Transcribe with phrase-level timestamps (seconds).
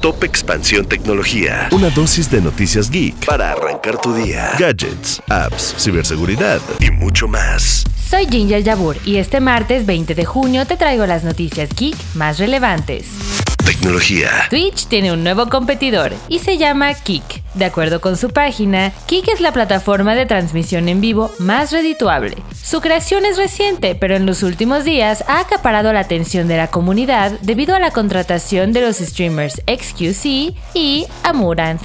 [0.00, 1.68] Top Expansión Tecnología.
[1.72, 4.52] Una dosis de noticias geek para arrancar tu día.
[4.58, 7.84] Gadgets, apps, ciberseguridad y mucho más.
[8.08, 12.38] Soy Ginger Yabur y este martes 20 de junio te traigo las noticias geek más
[12.38, 13.49] relevantes.
[13.70, 14.30] Tecnología.
[14.50, 17.22] Twitch tiene un nuevo competidor y se llama Kik.
[17.54, 22.34] De acuerdo con su página, Kik es la plataforma de transmisión en vivo más redituable.
[22.60, 26.66] Su creación es reciente, pero en los últimos días ha acaparado la atención de la
[26.66, 31.80] comunidad debido a la contratación de los streamers XQC y Amuranth.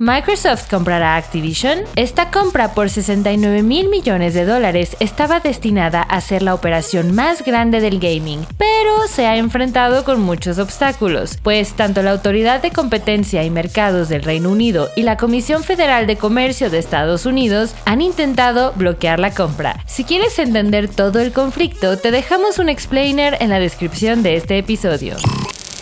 [0.00, 1.80] Microsoft comprará Activision.
[1.96, 7.44] Esta compra por 69 mil millones de dólares estaba destinada a ser la operación más
[7.44, 12.70] grande del gaming, pero se ha enfrentado con muchos obstáculos, pues tanto la Autoridad de
[12.70, 17.74] Competencia y Mercados del Reino Unido y la Comisión Federal de Comercio de Estados Unidos
[17.84, 19.82] han intentado bloquear la compra.
[19.86, 24.58] Si quieres entender todo el conflicto, te dejamos un explainer en la descripción de este
[24.58, 25.16] episodio.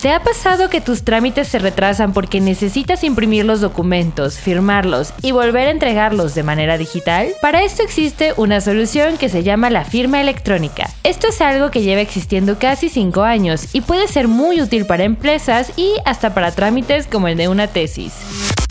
[0.07, 5.33] ¿Te ha pasado que tus trámites se retrasan porque necesitas imprimir los documentos, firmarlos y
[5.33, 7.31] volver a entregarlos de manera digital?
[7.43, 10.89] Para esto existe una solución que se llama la firma electrónica.
[11.03, 15.03] Esto es algo que lleva existiendo casi 5 años y puede ser muy útil para
[15.03, 18.13] empresas y hasta para trámites como el de una tesis.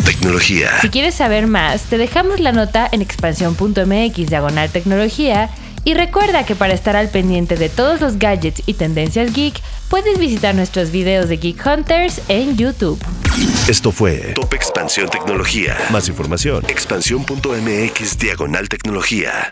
[0.05, 0.69] Tecnología.
[0.79, 5.49] Si quieres saber más, te dejamos la nota en expansión.mx diagonal tecnología
[5.85, 10.19] y recuerda que para estar al pendiente de todos los gadgets y tendencias geek, puedes
[10.19, 12.99] visitar nuestros videos de Geek Hunters en YouTube.
[13.69, 15.77] Esto fue Top Expansión Tecnología.
[15.91, 16.63] Más información.
[16.67, 19.51] Expansión.mx Diagonal Tecnología.